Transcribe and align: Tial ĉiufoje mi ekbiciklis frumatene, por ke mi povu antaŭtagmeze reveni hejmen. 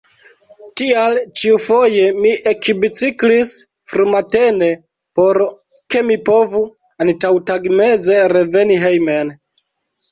Tial 0.79 1.17
ĉiufoje 1.41 2.07
mi 2.23 2.31
ekbiciklis 2.53 3.51
frumatene, 3.93 4.71
por 5.21 5.43
ke 5.93 6.03
mi 6.11 6.21
povu 6.33 6.67
antaŭtagmeze 7.07 8.21
reveni 8.37 8.83
hejmen. 8.89 9.37